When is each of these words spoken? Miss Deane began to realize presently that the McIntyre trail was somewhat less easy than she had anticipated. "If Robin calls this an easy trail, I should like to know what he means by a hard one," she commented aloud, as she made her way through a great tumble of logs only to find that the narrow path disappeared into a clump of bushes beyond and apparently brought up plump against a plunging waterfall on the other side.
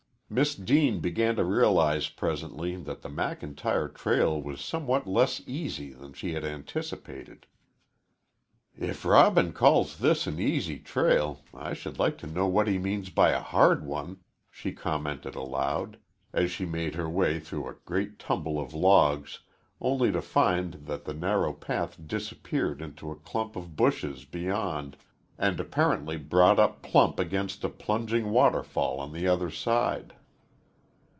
Miss 0.33 0.55
Deane 0.55 1.01
began 1.01 1.35
to 1.35 1.43
realize 1.43 2.07
presently 2.07 2.77
that 2.77 3.01
the 3.01 3.09
McIntyre 3.09 3.93
trail 3.93 4.41
was 4.41 4.61
somewhat 4.61 5.05
less 5.05 5.41
easy 5.45 5.91
than 5.91 6.13
she 6.13 6.31
had 6.35 6.45
anticipated. 6.45 7.47
"If 8.73 9.03
Robin 9.03 9.51
calls 9.51 9.97
this 9.97 10.27
an 10.27 10.39
easy 10.39 10.79
trail, 10.79 11.41
I 11.53 11.73
should 11.73 11.99
like 11.99 12.17
to 12.19 12.27
know 12.27 12.47
what 12.47 12.69
he 12.69 12.77
means 12.77 13.09
by 13.09 13.31
a 13.31 13.41
hard 13.41 13.85
one," 13.85 14.21
she 14.49 14.71
commented 14.71 15.35
aloud, 15.35 15.97
as 16.31 16.49
she 16.49 16.65
made 16.65 16.95
her 16.95 17.09
way 17.09 17.37
through 17.37 17.67
a 17.67 17.75
great 17.83 18.17
tumble 18.17 18.57
of 18.57 18.73
logs 18.73 19.39
only 19.81 20.13
to 20.13 20.21
find 20.21 20.75
that 20.85 21.03
the 21.03 21.13
narrow 21.13 21.51
path 21.51 21.97
disappeared 22.07 22.81
into 22.81 23.11
a 23.11 23.17
clump 23.17 23.57
of 23.57 23.75
bushes 23.75 24.23
beyond 24.23 24.95
and 25.37 25.59
apparently 25.59 26.15
brought 26.15 26.57
up 26.57 26.81
plump 26.81 27.19
against 27.19 27.65
a 27.65 27.69
plunging 27.69 28.29
waterfall 28.29 29.01
on 29.01 29.11
the 29.11 29.27
other 29.27 29.49
side. 29.51 30.13